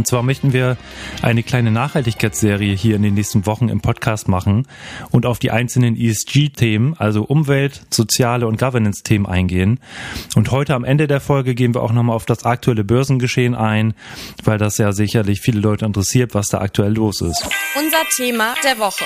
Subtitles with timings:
[0.00, 0.78] Und zwar möchten wir
[1.20, 4.66] eine kleine Nachhaltigkeitsserie hier in den nächsten Wochen im Podcast machen
[5.10, 9.78] und auf die einzelnen ESG-Themen, also Umwelt, soziale und Governance-Themen eingehen.
[10.36, 13.92] Und heute am Ende der Folge gehen wir auch nochmal auf das aktuelle Börsengeschehen ein,
[14.42, 17.46] weil das ja sicherlich viele Leute interessiert, was da aktuell los ist.
[17.76, 19.04] Unser Thema der Woche.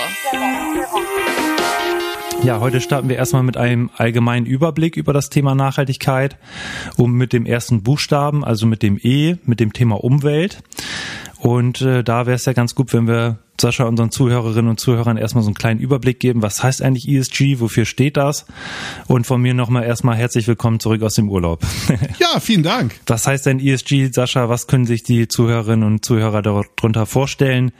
[2.45, 6.37] Ja, heute starten wir erstmal mit einem allgemeinen Überblick über das Thema Nachhaltigkeit
[6.95, 10.61] und mit dem ersten Buchstaben, also mit dem E, mit dem Thema Umwelt.
[11.45, 15.15] Und äh, da wäre es ja ganz gut, wenn wir Sascha unseren Zuhörerinnen und Zuhörern
[15.15, 16.41] erstmal so einen kleinen Überblick geben.
[16.41, 17.59] Was heißt eigentlich ESG?
[17.59, 18.47] Wofür steht das?
[19.05, 21.61] Und von mir nochmal erstmal herzlich willkommen zurück aus dem Urlaub.
[22.17, 22.95] Ja, vielen Dank.
[23.05, 24.49] Was heißt denn ESG, Sascha?
[24.49, 27.71] Was können sich die Zuhörerinnen und Zuhörer darunter vorstellen?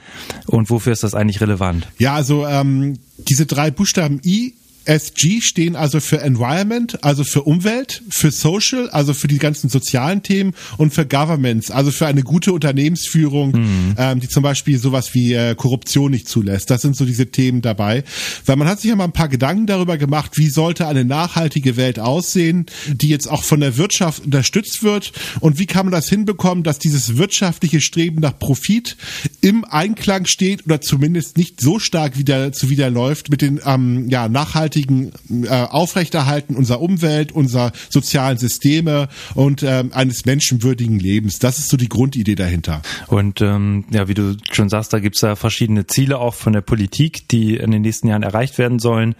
[0.46, 1.88] Und wofür ist das eigentlich relevant?
[1.98, 4.54] Ja, also ähm, diese drei Buchstaben I
[4.86, 10.22] SG stehen also für Environment, also für Umwelt, für Social, also für die ganzen sozialen
[10.22, 13.94] Themen und für Governments, also für eine gute Unternehmensführung, mhm.
[13.98, 16.70] ähm, die zum Beispiel sowas wie äh, Korruption nicht zulässt.
[16.70, 18.04] Das sind so diese Themen dabei.
[18.44, 21.76] Weil man hat sich ja mal ein paar Gedanken darüber gemacht, wie sollte eine nachhaltige
[21.76, 26.08] Welt aussehen, die jetzt auch von der Wirtschaft unterstützt wird und wie kann man das
[26.08, 28.96] hinbekommen, dass dieses wirtschaftliche Streben nach Profit
[29.40, 34.08] im Einklang steht oder zumindest nicht so stark wieder zu wieder läuft mit den ähm,
[34.08, 35.12] ja, nachhaltigen nachhaltigen
[35.44, 41.38] äh, Aufrechterhalten unserer Umwelt, unserer sozialen Systeme und äh, eines menschenwürdigen Lebens.
[41.38, 42.82] Das ist so die Grundidee dahinter.
[43.06, 46.52] Und ähm, ja, wie du schon sagst, da gibt es ja verschiedene Ziele auch von
[46.52, 49.14] der Politik, die in den nächsten Jahren erreicht werden sollen.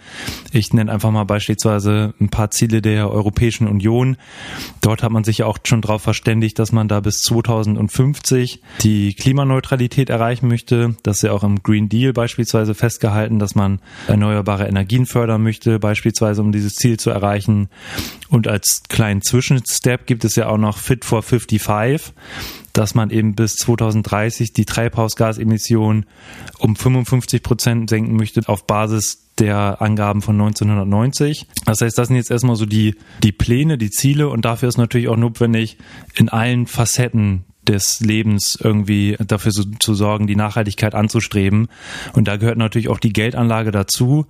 [0.51, 4.17] Ich nenne einfach mal beispielsweise ein paar Ziele der Europäischen Union.
[4.81, 9.13] Dort hat man sich ja auch schon darauf verständigt, dass man da bis 2050 die
[9.13, 10.95] Klimaneutralität erreichen möchte.
[11.03, 15.79] Das ist ja auch im Green Deal beispielsweise festgehalten, dass man erneuerbare Energien fördern möchte,
[15.79, 17.69] beispielsweise um dieses Ziel zu erreichen.
[18.29, 22.13] Und als kleinen Zwischenstep gibt es ja auch noch Fit for 55,
[22.73, 26.05] dass man eben bis 2030 die Treibhausgasemissionen
[26.59, 31.47] um 55 Prozent senken möchte auf Basis der Angaben von 1990.
[31.65, 34.77] Das heißt, das sind jetzt erstmal so die, die Pläne, die Ziele und dafür ist
[34.77, 35.77] natürlich auch notwendig,
[36.15, 41.67] in allen Facetten des Lebens irgendwie dafür so, zu sorgen, die Nachhaltigkeit anzustreben.
[42.13, 44.25] Und da gehört natürlich auch die Geldanlage dazu.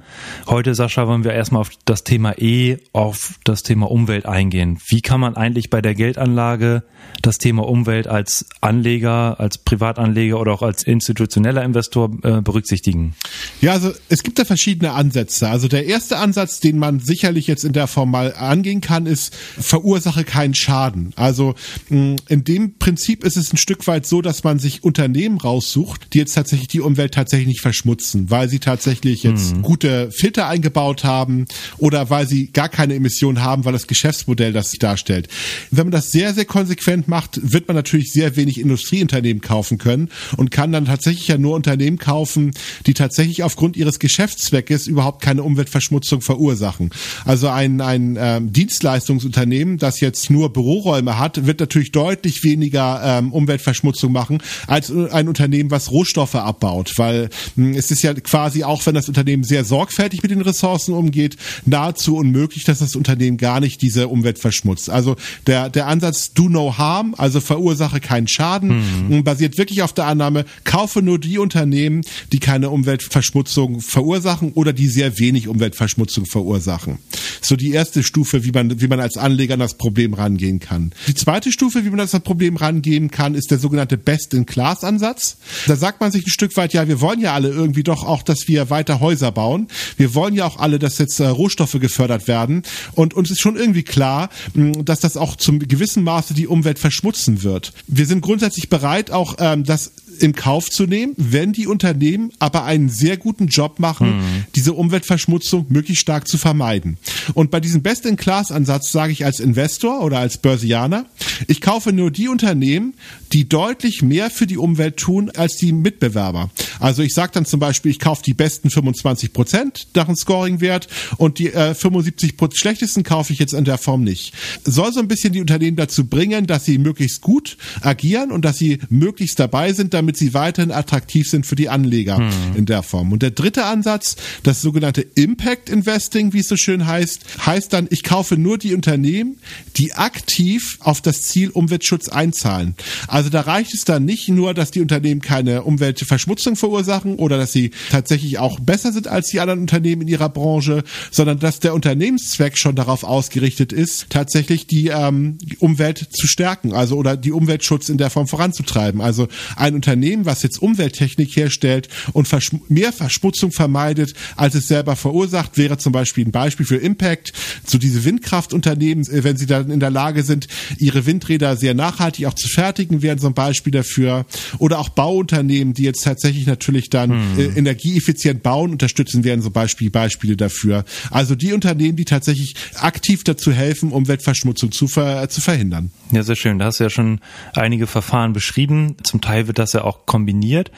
[0.48, 4.80] Heute, Sascha, wollen wir erstmal auf das Thema E, auf das Thema Umwelt eingehen.
[4.88, 6.84] Wie kann man eigentlich bei der Geldanlage
[7.22, 13.16] das Thema Umwelt als Anleger, als Privatanleger oder auch als institutioneller Investor äh, berücksichtigen?
[13.62, 15.50] Ja, also es gibt da verschiedene Ansätze.
[15.50, 19.36] Also der erste Ansatz, den man sicherlich jetzt in der Form mal angehen kann, ist,
[19.36, 21.14] verursache keinen Schaden.
[21.16, 21.56] Also
[21.90, 26.20] in dem Prinzip ist es ein Stück weit so, dass man sich Unternehmen raussucht, die
[26.20, 29.62] jetzt tatsächlich die Umwelt tatsächlich nicht verschmutzen, weil sie tatsächlich jetzt mhm.
[29.62, 31.46] gute Filter eingebaut haben
[31.78, 35.28] oder weil sie gar keine Emissionen haben, weil das Geschäftsmodell das darstellt.
[35.72, 40.10] Wenn man das sehr, sehr konsequent macht, wird man natürlich sehr wenig Industrieunternehmen kaufen können
[40.38, 42.52] und kann dann tatsächlich ja nur Unternehmen kaufen,
[42.86, 46.92] die tatsächlich aufgrund ihres Geschäftszweckes überhaupt keine Umweltverschmutzung verursachen.
[47.26, 53.17] Also ein, ein ähm, Dienstleistungsunternehmen, das jetzt nur Büroräume hat, wird natürlich deutlich weniger äh,
[53.18, 56.94] ähm, Umweltverschmutzung machen, als ein Unternehmen, was Rohstoffe abbaut.
[56.98, 60.42] Weil mh, hm, es ist ja quasi auch, wenn das Unternehmen sehr sorgfältig mit den
[60.42, 64.90] Ressourcen umgeht, nahezu unmöglich, dass das Unternehmen gar nicht diese Umwelt verschmutzt.
[64.90, 69.24] Also der, der Ansatz do no harm, also verursache keinen Schaden, mhm.
[69.24, 72.02] basiert wirklich auf der Annahme, kaufe nur die Unternehmen,
[72.32, 77.00] die keine Umweltverschmutzung verursachen oder die sehr wenig Umweltverschmutzung verursachen.
[77.42, 80.92] So die erste Stufe, wie man, wie man als Anleger an das Problem rangehen kann.
[81.08, 85.38] Die zweite Stufe, wie man an das Problem rangehen geben kann, ist der sogenannte Best-in-Class-Ansatz.
[85.68, 88.24] Da sagt man sich ein Stück weit, ja, wir wollen ja alle irgendwie doch auch,
[88.24, 89.68] dass wir weiter Häuser bauen.
[89.98, 92.64] Wir wollen ja auch alle, dass jetzt äh, Rohstoffe gefördert werden.
[92.94, 96.80] Und uns ist schon irgendwie klar, mh, dass das auch zum gewissen Maße die Umwelt
[96.80, 97.74] verschmutzen wird.
[97.88, 99.92] Wir sind grundsätzlich bereit, auch ähm, das
[100.24, 104.46] in Kauf zu nehmen, wenn die Unternehmen aber einen sehr guten Job machen, mhm.
[104.56, 106.98] diese Umweltverschmutzung möglichst stark zu vermeiden.
[107.34, 111.06] Und bei diesem Best-in-Class-Ansatz sage ich als Investor oder als Börsianer,
[111.48, 112.94] ich kaufe nur die Unternehmen,
[113.34, 116.50] die deutlich mehr für die Umwelt tun als die Mitbewerber.
[116.80, 120.88] Also ich sage dann zum Beispiel, ich kaufe die besten 25 Prozent nach dem Scoring-Wert
[121.18, 124.34] und die äh, 75 schlechtesten kaufe ich jetzt in der Form nicht.
[124.64, 128.58] Soll so ein bisschen die Unternehmen dazu bringen, dass sie möglichst gut agieren und dass
[128.58, 132.32] sie möglichst dabei sind, damit damit sie weiterhin attraktiv sind für die Anleger mhm.
[132.56, 133.12] in der Form.
[133.12, 137.88] Und der dritte Ansatz, das sogenannte Impact Investing, wie es so schön heißt, heißt dann,
[137.90, 139.38] ich kaufe nur die Unternehmen,
[139.76, 142.76] die aktiv auf das Ziel Umweltschutz einzahlen.
[143.10, 147.52] Also da reicht es dann nicht nur, dass die Unternehmen keine Umweltverschmutzung verursachen oder dass
[147.52, 151.74] sie tatsächlich auch besser sind als die anderen Unternehmen in ihrer Branche, sondern dass der
[151.74, 157.90] Unternehmenszweck schon darauf ausgerichtet ist, tatsächlich die ähm, Umwelt zu stärken, also oder die Umweltschutz
[157.90, 159.02] in der Form voranzutreiben.
[159.02, 159.28] Also
[159.58, 165.58] ein Unternehmen, was jetzt Umwelttechnik herstellt und verschm mehr Verschmutzung vermeidet, als es selber verursacht,
[165.58, 167.34] wäre zum Beispiel ein Beispiel für Impact.
[167.66, 170.48] So diese Windkraftunternehmen, äh, wenn sie dann in der Lage sind,
[170.78, 174.26] ihre Windräder sehr nachhaltig auch zu fertigen, wären so ein Beispiel dafür.
[174.58, 177.40] Oder auch Bauunternehmen, die jetzt tatsächlich natürlich dann hm.
[177.40, 180.86] äh, energieeffizient bauen, unterstützen, wären so Beispiel, Beispiele dafür.
[181.12, 185.92] Also die Unternehmen, die tatsächlich aktiv dazu helfen, Umweltverschmutzung zu, ver zu verhindern.
[186.12, 186.60] Ja, sehr schön.
[186.60, 187.20] Da hast du ja schon
[187.54, 188.96] einige Verfahren beschrieben.
[189.04, 190.72] Zum Teil wird das ja auch kombiniert.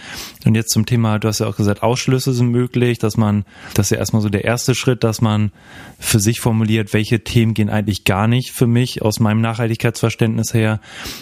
[0.45, 3.87] Und jetzt zum Thema, du hast ja auch gesagt, Ausschlüsse sind möglich, dass man, das
[3.87, 5.51] ist ja erstmal so der erste Schritt, dass man
[5.99, 10.79] für sich formuliert, welche Themen gehen eigentlich gar nicht für mich aus meinem Nachhaltigkeitsverständnis her.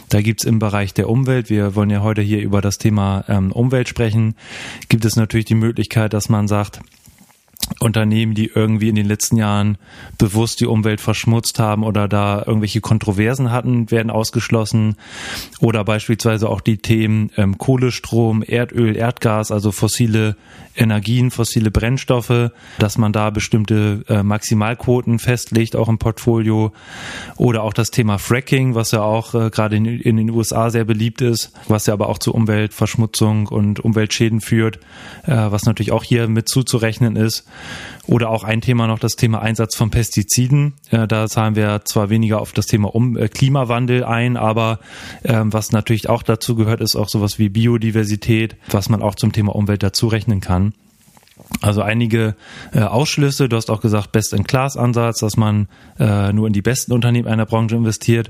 [0.09, 3.51] Da gibt's im Bereich der Umwelt, wir wollen ja heute hier über das Thema ähm,
[3.51, 4.35] Umwelt sprechen,
[4.89, 6.81] gibt es natürlich die Möglichkeit, dass man sagt,
[7.79, 9.77] Unternehmen, die irgendwie in den letzten Jahren
[10.17, 14.95] bewusst die Umwelt verschmutzt haben oder da irgendwelche Kontroversen hatten, werden ausgeschlossen.
[15.59, 20.35] Oder beispielsweise auch die Themen ähm, Kohlestrom, Erdöl, Erdgas, also fossile
[20.77, 26.71] Energien, fossile Brennstoffe, dass man da bestimmte äh, Maximalquoten festlegt, auch im Portfolio.
[27.35, 30.85] Oder auch das Thema Fracking, was ja auch äh, gerade in, in, den USA sehr
[30.85, 34.77] beliebt ist, was ja aber auch zu Umweltverschmutzung und Umweltschäden führt,
[35.25, 37.47] äh, was natürlich auch hier mit zuzurechnen ist.
[38.05, 40.73] Oder auch ein Thema noch das Thema Einsatz von Pestiziden.
[40.91, 44.79] Äh, da zahlen wir zwar weniger auf das Thema um äh, Klimawandel ein, aber
[45.23, 49.33] äh, was natürlich auch dazu gehört, ist auch sowas wie Biodiversität, was man auch zum
[49.33, 50.73] Thema Umwelt dazu rechnen kann.
[51.61, 52.35] Also einige
[52.73, 53.49] äh, Ausschlüsse.
[53.49, 55.67] Du hast auch gesagt, Best-in-Class-Ansatz, dass man
[55.99, 58.29] äh, nur in die besten Unternehmen einer Branche investiert.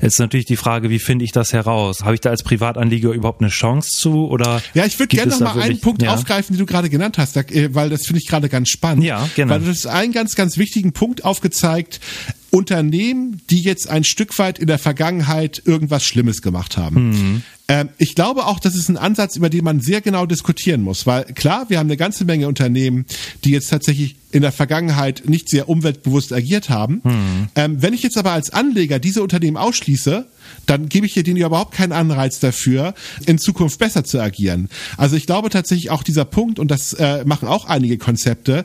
[0.00, 2.04] Jetzt ist natürlich die Frage, wie finde ich das heraus?
[2.04, 4.28] Habe ich da als Privatanleger überhaupt eine Chance zu?
[4.28, 6.14] Oder ja, ich würde gerne noch mal wirklich, einen Punkt ja.
[6.14, 9.04] aufgreifen, den du gerade genannt hast, äh, weil das finde ich gerade ganz spannend.
[9.04, 9.54] Ja, genau.
[9.54, 12.00] Weil du hast einen ganz, ganz wichtigen Punkt aufgezeigt.
[12.50, 17.10] Unternehmen, die jetzt ein Stück weit in der Vergangenheit irgendwas Schlimmes gemacht haben.
[17.10, 17.42] Mhm.
[17.68, 21.06] Ähm, ich glaube auch, das ist ein Ansatz, über den man sehr genau diskutieren muss,
[21.06, 23.04] weil klar, wir haben eine ganze Menge Unternehmen,
[23.44, 27.02] die jetzt tatsächlich in der Vergangenheit nicht sehr umweltbewusst agiert haben.
[27.04, 27.48] Mhm.
[27.54, 30.26] Ähm, wenn ich jetzt aber als Anleger diese Unternehmen ausschließe,
[30.64, 32.94] dann gebe ich dir denen überhaupt keinen Anreiz dafür,
[33.26, 34.70] in Zukunft besser zu agieren.
[34.96, 38.64] Also ich glaube tatsächlich auch dieser Punkt, und das äh, machen auch einige Konzepte,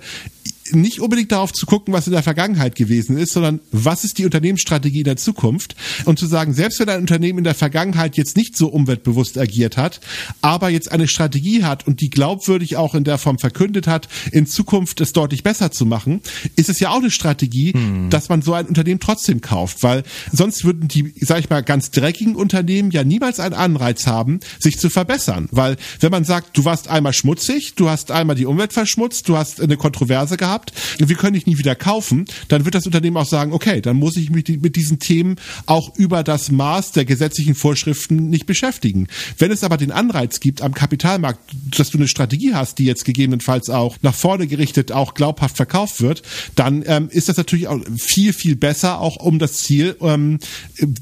[0.72, 4.26] nicht unbedingt darauf zu gucken, was in der Vergangenheit gewesen ist, sondern was ist die
[4.26, 5.76] Unternehmensstrategie in der Zukunft?
[6.06, 9.78] Und zu sagen, selbst wenn ein Unternehmen in der Vergangenheit jetzt nicht so umweltbewusst agiert
[9.78, 10.00] hat,
[10.42, 14.48] aber jetzt eine Strategie hat und die glaubwürdig auch in der Form verkündet hat, in
[14.48, 16.22] Zukunft es deutlich besser zu machen,
[16.56, 18.10] ist es ja auch eine Strategie, hm.
[18.10, 21.92] dass man so ein Unternehmen trotzdem kauft, weil sonst würden die, sag ich mal, ganz
[21.92, 26.66] dreckigen Unternehmen ja niemals einen Anreiz haben, sich zu verbessern, weil wenn man sagt, du
[26.66, 30.74] warst einmal schmutzig, du hast einmal die Umwelt verschmutzt, du hast eine Kontroverse gehabt, gehabt,
[31.00, 34.16] wir können dich nie wieder kaufen, dann wird das Unternehmen auch sagen, okay, dann muss
[34.18, 35.36] ich mich mit diesen Themen
[35.66, 39.08] auch über das Maß der gesetzlichen Vorschriften nicht beschäftigen.
[39.38, 41.40] Wenn es aber den Anreiz gibt am Kapitalmarkt,
[41.78, 46.02] dass du eine Strategie hast, die jetzt gegebenenfalls auch nach vorne gerichtet auch glaubhaft verkauft
[46.02, 46.22] wird,
[46.56, 50.40] dann ähm, ist das natürlich auch viel, viel besser, auch um das Ziel, ähm,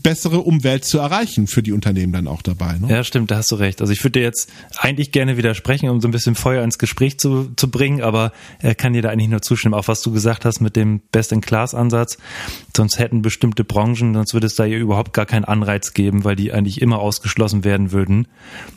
[0.03, 2.77] bessere Umwelt zu erreichen für die Unternehmen dann auch dabei.
[2.77, 2.89] Ne?
[2.89, 3.81] Ja, stimmt, da hast du recht.
[3.81, 7.17] Also ich würde dir jetzt eigentlich gerne widersprechen, um so ein bisschen Feuer ins Gespräch
[7.17, 10.11] zu, zu bringen, aber er kann dir da eigentlich nur nur zustimmen, auch was du
[10.11, 12.17] gesagt hast mit dem Best-in-Class-Ansatz.
[12.75, 16.35] Sonst hätten bestimmte Branchen, sonst würde es da ja überhaupt gar keinen Anreiz geben, weil
[16.35, 18.27] die eigentlich immer ausgeschlossen werden würden.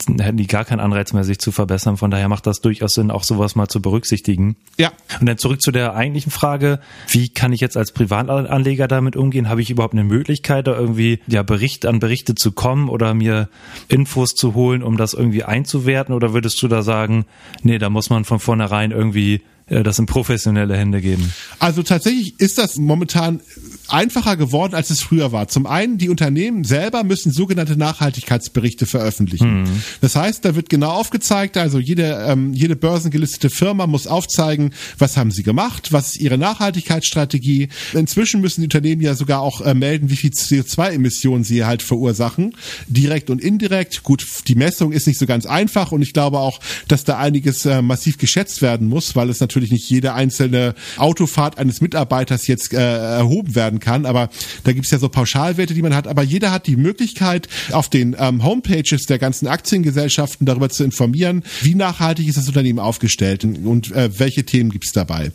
[0.06, 1.97] Dann hätten die gar keinen Anreiz mehr, sich zu verbessern.
[1.97, 4.56] Von daher macht das durchaus Sinn, auch sowas mal zu berücksichtigen.
[4.78, 4.92] Ja.
[5.21, 9.49] Und dann zurück zu der eigentlichen Frage, wie kann ich jetzt als Privatanleger damit umgehen?
[9.49, 13.49] Habe ich überhaupt eine Möglichkeit, da irgendwie ja Bericht an Berichte zu kommen oder mir
[13.88, 16.14] Infos zu holen, um das irgendwie einzuwerten?
[16.14, 17.26] Oder würdest du da sagen,
[17.62, 21.33] nee, da muss man von vornherein irgendwie das in professionelle Hände geben?
[21.59, 23.40] Also tatsächlich ist das momentan
[23.88, 25.49] einfacher geworden, als es früher war.
[25.49, 29.62] Zum einen, die Unternehmen selber müssen sogenannte Nachhaltigkeitsberichte veröffentlichen.
[29.62, 29.83] Mhm.
[30.00, 35.16] Das heißt, da wird genau aufgezeigt, also jede, ähm, jede börsengelistete Firma muss aufzeigen, was
[35.16, 37.68] haben sie gemacht, was ist ihre Nachhaltigkeitsstrategie.
[37.92, 42.54] Inzwischen müssen die Unternehmen ja sogar auch äh, melden, wie viel CO2-Emissionen sie halt verursachen,
[42.88, 44.02] direkt und indirekt.
[44.02, 47.64] Gut, die Messung ist nicht so ganz einfach und ich glaube auch, dass da einiges
[47.64, 52.46] äh, massiv geschätzt werden muss, weil es natürlich natürlich nicht jede einzelne Autofahrt eines Mitarbeiters
[52.46, 54.30] jetzt äh, erhoben werden kann, aber
[54.64, 56.08] da gibt's ja so Pauschalwerte, die man hat.
[56.08, 61.44] Aber jeder hat die Möglichkeit, auf den ähm, Homepages der ganzen Aktiengesellschaften darüber zu informieren,
[61.62, 65.30] wie nachhaltig ist das Unternehmen aufgestellt und, und äh, welche Themen gibt's dabei.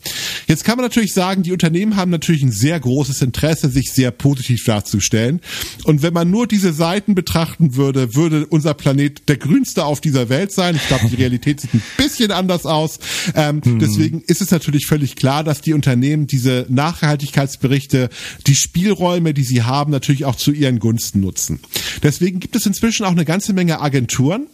[0.48, 4.12] Jetzt kann man natürlich sagen, die Unternehmen haben natürlich ein sehr großes Interesse, sich sehr
[4.12, 5.40] positiv darzustellen.
[5.86, 10.30] Und wenn man nur diese Seiten betrachten würde, würde unser Planet der grünste auf dieser
[10.30, 10.76] Welt sein.
[10.76, 13.00] Ich glaube, die Realität sieht ein bisschen anders aus.
[13.36, 13.80] Ähm, hm.
[13.80, 18.10] Deswegen ist es natürlich völlig klar, dass die Unternehmen diese Nachhaltigkeitsberichte,
[18.48, 21.60] die Spielräume, die sie haben, natürlich auch zu ihren Gunsten nutzen.
[22.04, 24.48] Deswegen gibt es inzwischen auch eine ganze Menge Agenturen,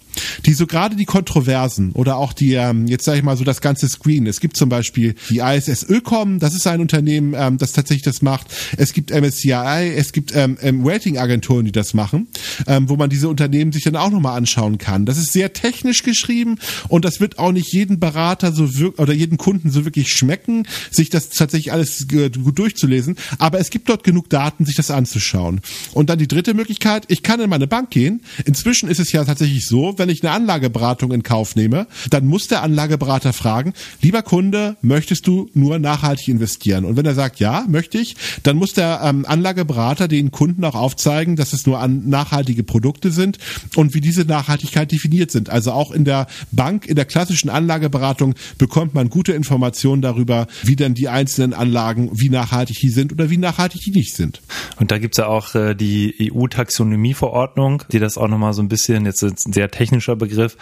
[0.45, 3.61] die so gerade die Kontroversen oder auch die, ähm, jetzt sage ich mal so das
[3.61, 4.27] ganze Screen.
[4.27, 8.21] Es gibt zum Beispiel die ISS Ökom, das ist ein Unternehmen, ähm, das tatsächlich das
[8.21, 8.47] macht.
[8.77, 12.27] Es gibt MSCI, es gibt ähm, ähm, Rating-Agenturen, die das machen,
[12.67, 15.05] ähm, wo man diese Unternehmen sich dann auch nochmal anschauen kann.
[15.05, 16.57] Das ist sehr technisch geschrieben
[16.89, 20.67] und das wird auch nicht jeden Berater so wirklich oder jeden Kunden so wirklich schmecken,
[20.91, 23.15] sich das tatsächlich alles gut durchzulesen.
[23.37, 25.61] Aber es gibt dort genug Daten, sich das anzuschauen.
[25.93, 28.21] Und dann die dritte Möglichkeit, ich kann in meine Bank gehen.
[28.45, 32.47] Inzwischen ist es ja tatsächlich so, wenn ich eine Anlageberatung in Kauf nehme, dann muss
[32.47, 36.85] der Anlageberater fragen, lieber Kunde, möchtest du nur nachhaltig investieren?
[36.85, 40.75] Und wenn er sagt, ja, möchte ich, dann muss der ähm, Anlageberater den Kunden auch
[40.75, 43.37] aufzeigen, dass es nur an nachhaltige Produkte sind
[43.75, 45.49] und wie diese Nachhaltigkeit definiert sind.
[45.49, 50.75] Also auch in der Bank, in der klassischen Anlageberatung bekommt man gute Informationen darüber, wie
[50.75, 54.41] denn die einzelnen Anlagen, wie nachhaltig die sind oder wie nachhaltig die nicht sind.
[54.79, 59.05] Und da gibt's ja auch äh, die EU-Taxonomie-Verordnung, die das auch nochmal so ein bisschen,
[59.05, 60.57] jetzt sehr technischer Begriff,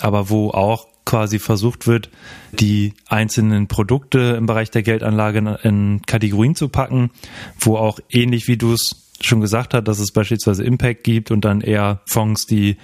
[0.00, 2.10] aber wo auch quasi versucht wird,
[2.52, 7.10] die einzelnen Produkte im Bereich der Geldanlage in Kategorien zu packen,
[7.58, 11.44] wo auch ähnlich wie du es schon gesagt hast, dass es beispielsweise Impact gibt und
[11.44, 12.76] dann eher Fonds, die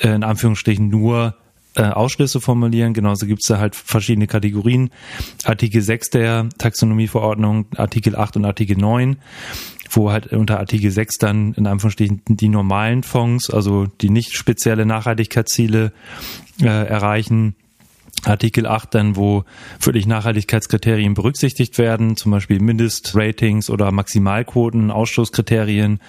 [0.00, 1.34] äh, in Anführungsstrichen nur
[1.76, 2.94] äh, Ausschlüsse formulieren.
[2.94, 4.90] Genauso gibt es da halt verschiedene Kategorien.
[5.44, 9.16] Artikel 6 der Taxonomieverordnung, Artikel 8 und Artikel 9
[9.90, 14.86] wo halt unter Artikel 6 dann in Anführungsstrichen die normalen Fonds, also die nicht spezielle
[14.86, 15.92] Nachhaltigkeitsziele
[16.60, 17.54] äh, erreichen,
[18.24, 19.44] Artikel 8 dann, wo
[19.80, 26.00] wirklich Nachhaltigkeitskriterien berücksichtigt werden, zum Beispiel Mindestratings oder Maximalquoten, Ausstoßkriterien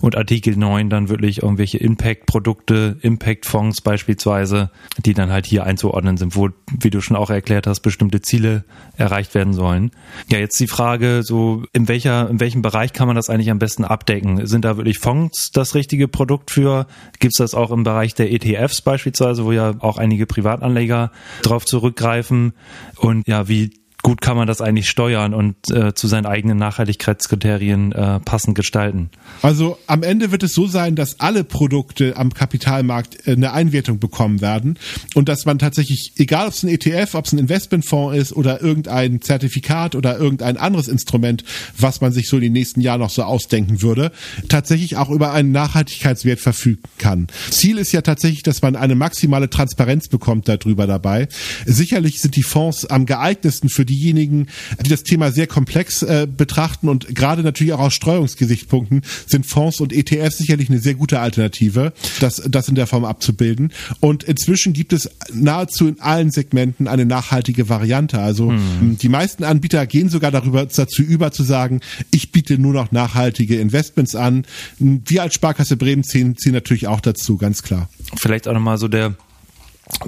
[0.00, 4.70] und Artikel 9 dann wirklich irgendwelche Impact-Produkte, Impact-Fonds beispielsweise,
[5.04, 8.64] die dann halt hier einzuordnen sind, wo, wie du schon auch erklärt hast, bestimmte Ziele
[8.96, 9.90] erreicht werden sollen.
[10.30, 13.58] Ja, jetzt die Frage, so in welcher, in welchem Bereich kann man das eigentlich am
[13.58, 14.46] besten abdecken?
[14.46, 16.86] Sind da wirklich Fonds das richtige Produkt für?
[17.18, 21.10] Gibt es das auch im Bereich der ETFs beispielsweise, wo ja auch einige Privatanleger
[21.42, 22.52] drauf darauf zurückgreifen
[22.96, 23.70] und ja, wie
[24.04, 29.08] gut kann man das eigentlich steuern und äh, zu seinen eigenen Nachhaltigkeitskriterien äh, passend gestalten?
[29.40, 33.98] Also am Ende wird es so sein, dass alle Produkte am Kapitalmarkt äh, eine Einwertung
[33.98, 34.78] bekommen werden
[35.14, 38.60] und dass man tatsächlich, egal ob es ein ETF, ob es ein Investmentfonds ist oder
[38.60, 41.42] irgendein Zertifikat oder irgendein anderes Instrument,
[41.78, 44.12] was man sich so in den nächsten Jahren noch so ausdenken würde,
[44.50, 47.26] tatsächlich auch über einen Nachhaltigkeitswert verfügen kann.
[47.50, 51.26] Ziel ist ja tatsächlich, dass man eine maximale Transparenz bekommt darüber dabei.
[51.64, 54.46] Sicherlich sind die Fonds am geeignetsten für die diejenigen,
[54.84, 59.80] die das Thema sehr komplex äh, betrachten und gerade natürlich auch aus Streuungsgesichtspunkten sind Fonds
[59.80, 63.72] und ETFs sicherlich eine sehr gute Alternative, das, das in der Form abzubilden.
[64.00, 68.18] Und inzwischen gibt es nahezu in allen Segmenten eine nachhaltige Variante.
[68.20, 68.98] Also hm.
[69.00, 73.60] die meisten Anbieter gehen sogar darüber dazu über zu sagen, ich biete nur noch nachhaltige
[73.60, 74.44] Investments an.
[74.78, 77.88] Wir als Sparkasse Bremen ziehen, ziehen natürlich auch dazu, ganz klar.
[78.16, 79.14] Vielleicht auch nochmal so der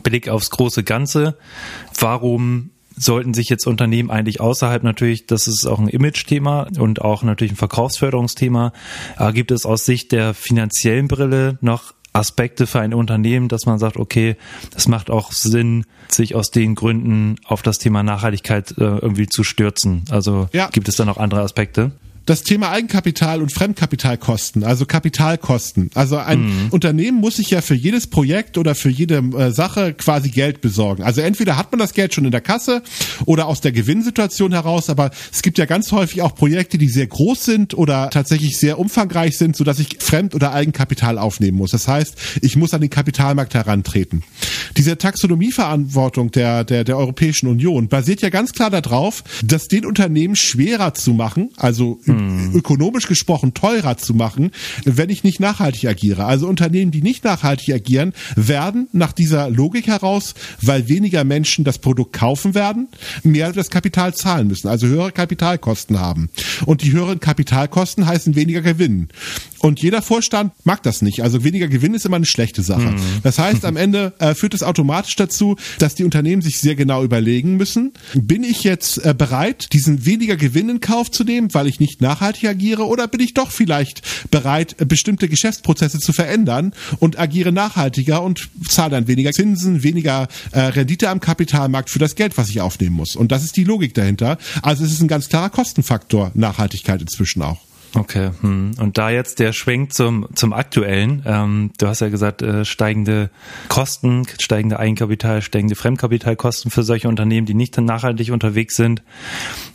[0.03, 1.37] Blick aufs große Ganze.
[1.99, 7.23] Warum sollten sich jetzt Unternehmen eigentlich außerhalb natürlich, das ist auch ein Image-Thema und auch
[7.23, 8.73] natürlich ein Verkaufsförderungsthema,
[9.17, 13.79] aber gibt es aus Sicht der finanziellen Brille noch Aspekte für ein Unternehmen, dass man
[13.79, 14.37] sagt, okay,
[14.75, 19.45] es macht auch Sinn, sich aus den Gründen auf das Thema Nachhaltigkeit äh, irgendwie zu
[19.45, 20.05] stürzen.
[20.11, 20.69] Also ja.
[20.69, 21.93] gibt es da noch andere Aspekte?
[22.27, 25.91] Das Thema Eigenkapital und Fremdkapitalkosten, also Kapitalkosten.
[25.95, 26.69] Also ein mhm.
[26.71, 31.05] Unternehmen muss sich ja für jedes Projekt oder für jede äh, Sache quasi Geld besorgen.
[31.05, 32.83] Also entweder hat man das Geld schon in der Kasse
[33.27, 37.07] oder aus der Gewinnsituation heraus, aber es gibt ja ganz häufig auch Projekte, die sehr
[37.07, 41.71] groß sind oder tatsächlich sehr umfangreich sind, sodass ich Fremd- oder Eigenkapital aufnehmen muss.
[41.71, 44.25] Das heißt, ich muss an den Kapitalmarkt herantreten.
[44.77, 50.35] Diese Taxonomieverantwortung der, der, der Europäischen Union basiert ja ganz klar darauf, dass den Unternehmen
[50.35, 52.55] schwerer zu machen, also mhm hm.
[52.55, 54.51] ökonomisch gesprochen teurer zu machen,
[54.85, 56.25] wenn ich nicht nachhaltig agiere.
[56.25, 61.79] Also Unternehmen, die nicht nachhaltig agieren, werden nach dieser Logik heraus, weil weniger Menschen das
[61.79, 62.89] Produkt kaufen werden,
[63.23, 66.31] mehr das Kapital zahlen müssen, also höhere Kapitalkosten haben.
[66.65, 69.09] Und die höheren Kapitalkosten heißen weniger Gewinn.
[69.59, 71.23] Und jeder Vorstand mag das nicht.
[71.23, 72.93] Also weniger Gewinn ist immer eine schlechte Sache.
[72.93, 73.01] Mhm.
[73.23, 77.03] Das heißt, am Ende äh, führt es automatisch dazu, dass die Unternehmen sich sehr genau
[77.03, 81.67] überlegen müssen, bin ich jetzt äh, bereit, diesen weniger Gewinn in Kauf zu nehmen, weil
[81.67, 87.19] ich nicht nachhaltig agiere, oder bin ich doch vielleicht bereit, bestimmte Geschäftsprozesse zu verändern und
[87.19, 92.39] agiere nachhaltiger und zahle dann weniger Zinsen, weniger äh, Rendite am Kapitalmarkt für das Geld,
[92.39, 93.17] was ich aufnehmen muss.
[93.17, 94.39] Und das ist die Logik dahinter.
[94.63, 97.59] Also es ist ein ganz klarer Kostenfaktor Nachhaltigkeit inzwischen auch.
[97.95, 98.73] Okay, hm.
[98.79, 101.23] und da jetzt der Schwenk zum, zum aktuellen.
[101.25, 103.31] Ähm, du hast ja gesagt, äh, steigende
[103.69, 109.03] Kosten, steigende Eigenkapital, steigende Fremdkapitalkosten für solche Unternehmen, die nicht nachhaltig unterwegs sind.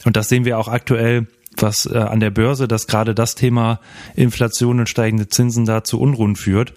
[0.06, 3.80] Und das sehen wir auch aktuell was äh, an der Börse, dass gerade das Thema
[4.16, 6.74] Inflation und steigende Zinsen da zu Unruhen führt.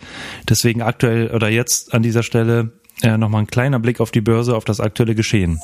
[0.49, 4.57] Deswegen aktuell oder jetzt an dieser Stelle äh, nochmal ein kleiner Blick auf die Börse,
[4.57, 5.61] auf das aktuelle Geschehen.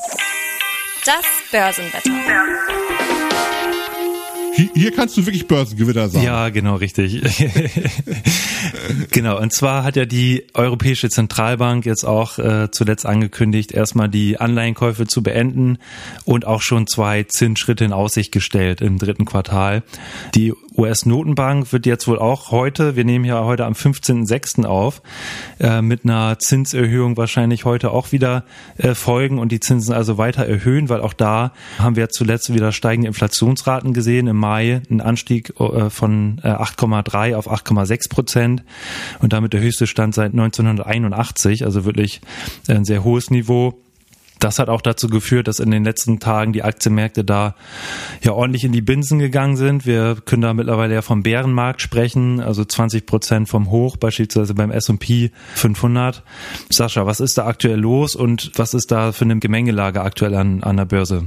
[1.04, 2.10] Das Börsenwetter.
[4.74, 6.22] Hier, kannst du wirklich Börsengewinner sein.
[6.22, 7.20] Ja, genau, richtig.
[9.10, 14.38] genau, und zwar hat ja die Europäische Zentralbank jetzt auch äh, zuletzt angekündigt, erstmal die
[14.38, 15.78] Anleihenkäufe zu beenden
[16.24, 19.82] und auch schon zwei Zinsschritte in Aussicht gestellt im dritten Quartal.
[20.34, 24.64] Die US-Notenbank wird jetzt wohl auch heute, wir nehmen ja heute am 15.06.
[24.64, 25.02] auf,
[25.58, 28.44] äh, mit einer Zinserhöhung wahrscheinlich heute auch wieder
[28.78, 32.72] äh, folgen und die Zinsen also weiter erhöhen, weil auch da haben wir zuletzt wieder
[32.72, 34.26] steigende Inflationsraten gesehen.
[34.26, 38.62] Im Mai ein Anstieg äh, von 8,3 auf 8,6 Prozent
[39.21, 42.21] und damit der höchste Stand seit 1981, also wirklich
[42.69, 43.78] ein sehr hohes Niveau
[44.40, 47.54] das hat auch dazu geführt, dass in den letzten Tagen die Aktienmärkte da
[48.23, 49.87] ja ordentlich in die Binsen gegangen sind.
[49.87, 54.71] Wir können da mittlerweile ja vom Bärenmarkt sprechen, also 20 Prozent vom Hoch, beispielsweise beim
[54.71, 56.23] S&P 500.
[56.71, 60.62] Sascha, was ist da aktuell los und was ist da für eine Gemengelage aktuell an,
[60.62, 61.26] an der Börse?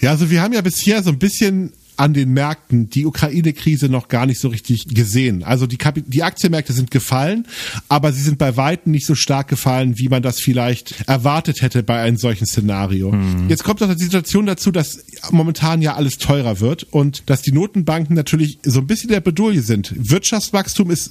[0.00, 4.08] Ja, also wir haben ja bisher so ein bisschen an den Märkten die Ukraine-Krise noch
[4.08, 5.42] gar nicht so richtig gesehen.
[5.42, 7.46] Also die, Kap die Aktienmärkte sind gefallen,
[7.88, 11.82] aber sie sind bei Weitem nicht so stark gefallen, wie man das vielleicht erwartet hätte
[11.82, 13.12] bei einem solchen Szenario.
[13.12, 13.48] Mhm.
[13.48, 17.52] Jetzt kommt noch die Situation dazu, dass momentan ja alles teurer wird und dass die
[17.52, 19.92] Notenbanken natürlich so ein bisschen der Bedulie sind.
[19.96, 21.10] Wirtschaftswachstum ist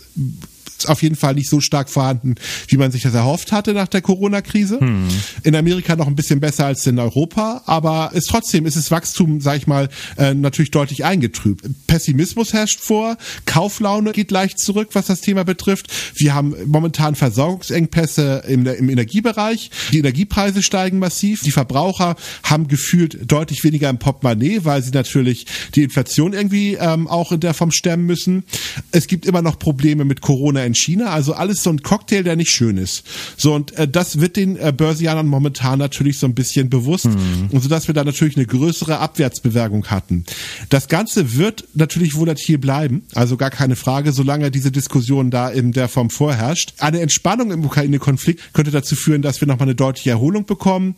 [0.85, 2.35] auf jeden Fall nicht so stark vorhanden,
[2.67, 4.79] wie man sich das erhofft hatte nach der Corona-Krise.
[4.79, 5.07] Hm.
[5.43, 9.41] In Amerika noch ein bisschen besser als in Europa, aber ist trotzdem ist das Wachstum,
[9.41, 11.65] sag ich mal, äh, natürlich deutlich eingetrübt.
[11.87, 15.87] Pessimismus herrscht vor, Kauflaune geht leicht zurück, was das Thema betrifft.
[16.15, 19.71] Wir haben momentan Versorgungsengpässe im, im Energiebereich.
[19.91, 21.41] Die Energiepreise steigen massiv.
[21.41, 27.07] Die Verbraucher haben gefühlt deutlich weniger im Portemonnaie, weil sie natürlich die Inflation irgendwie ähm,
[27.07, 28.43] auch in der Form stemmen müssen.
[28.91, 31.09] Es gibt immer noch Probleme mit Corona in China.
[31.09, 33.03] Also alles so ein Cocktail, der nicht schön ist.
[33.37, 37.49] So und äh, das wird den äh, Börsianern momentan natürlich so ein bisschen bewusst, mhm.
[37.51, 40.25] und so dass wir da natürlich eine größere Abwärtsbewegung hatten.
[40.69, 45.71] Das Ganze wird natürlich volatil bleiben, also gar keine Frage, solange diese Diskussion da in
[45.71, 46.73] der Form vorherrscht.
[46.79, 50.95] Eine Entspannung im Ukraine-Konflikt könnte dazu führen, dass wir nochmal eine deutliche Erholung bekommen.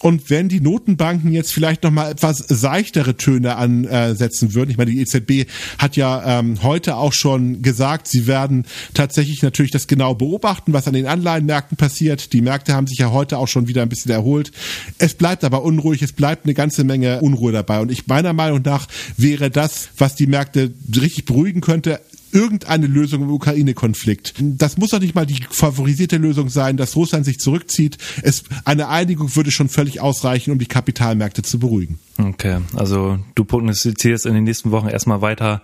[0.00, 5.00] Und wenn die Notenbanken jetzt vielleicht nochmal etwas seichtere Töne ansetzen würden, ich meine, die
[5.00, 10.72] EZB hat ja ähm, heute auch schon gesagt, sie werden tatsächlich natürlich das genau beobachten,
[10.72, 12.32] was an den Anleihenmärkten passiert.
[12.32, 14.52] Die Märkte haben sich ja heute auch schon wieder ein bisschen erholt.
[14.98, 17.80] Es bleibt aber unruhig, es bleibt eine ganze Menge Unruhe dabei.
[17.80, 22.00] Und ich meiner Meinung nach wäre das, was die Märkte richtig beruhigen könnte,
[22.32, 24.34] irgendeine Lösung im Ukraine-Konflikt.
[24.38, 27.98] Das muss doch nicht mal die favorisierte Lösung sein, dass Russland sich zurückzieht.
[28.22, 31.98] Es, eine Einigung würde schon völlig ausreichen, um die Kapitalmärkte zu beruhigen.
[32.18, 35.62] Okay, also du prognostizierst in den nächsten Wochen erstmal weiter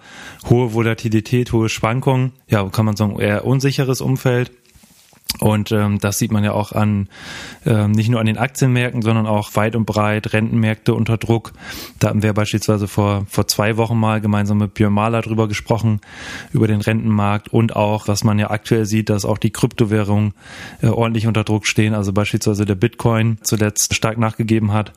[0.48, 2.32] hohe Volatilität, hohe Schwankungen.
[2.48, 4.52] Ja, kann man sagen, eher unsicheres Umfeld.
[5.40, 7.08] Und ähm, das sieht man ja auch an
[7.64, 11.52] ähm, nicht nur an den Aktienmärkten, sondern auch weit und breit Rentenmärkte unter Druck.
[11.98, 16.00] Da haben wir beispielsweise vor vor zwei Wochen mal gemeinsam mit Björn Mahler drüber gesprochen
[16.52, 20.34] über den Rentenmarkt und auch, was man ja aktuell sieht, dass auch die Kryptowährungen
[20.82, 21.94] äh, ordentlich unter Druck stehen.
[21.94, 24.92] Also beispielsweise der Bitcoin zuletzt stark nachgegeben hat.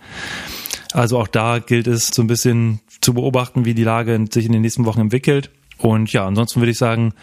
[0.93, 4.53] Also auch da gilt es so ein bisschen zu beobachten, wie die Lage sich in
[4.53, 5.49] den nächsten Wochen entwickelt.
[5.77, 7.13] Und ja, ansonsten würde ich sagen,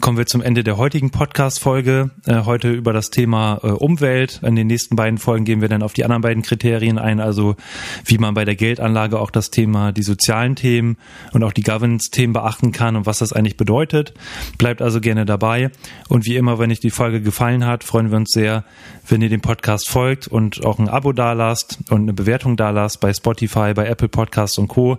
[0.00, 2.10] kommen wir zum Ende der heutigen Podcast-Folge.
[2.26, 4.40] Äh, heute über das Thema äh, Umwelt.
[4.42, 7.56] In den nächsten beiden Folgen gehen wir dann auf die anderen beiden Kriterien ein, also
[8.04, 10.96] wie man bei der Geldanlage auch das Thema, die sozialen Themen
[11.32, 14.14] und auch die Governance-Themen beachten kann und was das eigentlich bedeutet.
[14.58, 15.70] Bleibt also gerne dabei.
[16.08, 18.64] Und wie immer, wenn euch die Folge gefallen hat, freuen wir uns sehr,
[19.06, 23.12] wenn ihr dem Podcast folgt und auch ein Abo dalasst und eine Bewertung dalasst bei
[23.12, 24.98] Spotify, bei Apple Podcasts und Co.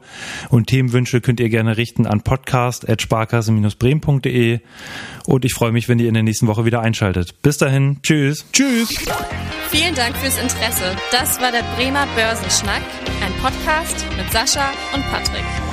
[0.49, 4.59] Und Themenwünsche könnt ihr gerne richten an podcast sparkasse-bremen.de
[5.25, 7.41] und ich freue mich, wenn ihr in der nächsten Woche wieder einschaltet.
[7.41, 8.45] Bis dahin, tschüss.
[8.51, 8.95] Tschüss.
[9.69, 10.95] Vielen Dank fürs Interesse.
[11.11, 12.83] Das war der Bremer Börsenschnack,
[13.23, 15.72] ein Podcast mit Sascha und Patrick.